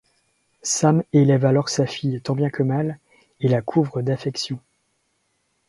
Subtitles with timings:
[0.63, 2.97] Sam élève alors sa fille tant bien que mal
[3.39, 4.59] et la couvre d'affection.